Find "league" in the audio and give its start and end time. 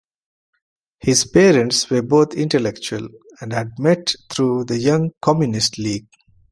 5.77-6.07